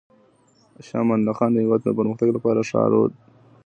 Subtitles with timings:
[0.85, 3.13] شاه امان الله خان د هېواد د پرمختګ لپاره لارښود و.